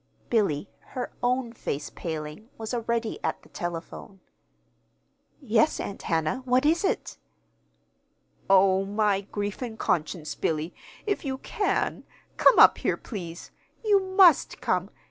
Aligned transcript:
Billy, 0.31 0.67
her 0.97 1.11
own 1.21 1.53
face 1.53 1.91
paling, 1.91 2.49
was 2.57 2.73
already 2.73 3.23
at 3.23 3.43
the 3.43 3.49
telephone. 3.49 4.19
"Yes, 5.39 5.79
Aunt 5.79 6.01
Hannah. 6.01 6.37
What 6.45 6.65
is 6.65 6.83
it?" 6.83 7.19
"Oh, 8.49 8.83
my 8.83 9.21
grief 9.21 9.61
and 9.61 9.77
conscience, 9.77 10.33
Billy, 10.33 10.73
if 11.05 11.23
you 11.23 11.37
can, 11.37 12.03
come 12.37 12.57
up 12.57 12.79
here, 12.79 12.97
please. 12.97 13.51
You 13.85 13.99
must 14.03 14.59
come! 14.59 14.89